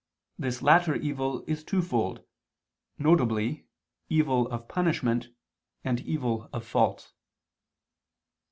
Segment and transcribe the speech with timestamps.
[0.39, 2.23] This latter evil is twofold,
[2.97, 3.57] viz.
[4.09, 5.27] evil of punishment,
[5.83, 7.13] and evil of fault.